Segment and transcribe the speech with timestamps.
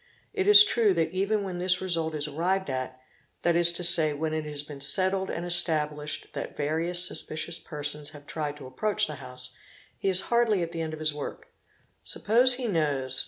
[0.33, 2.99] It is true that even when this result is arrived at,
[3.43, 8.09] that is to say, when it has been settled and established that various suspicious persons
[8.09, 9.55] have tried to approach the house,
[9.99, 11.49] he is hardly at the end of his work;
[12.01, 13.19] suppose he— knows, ¢.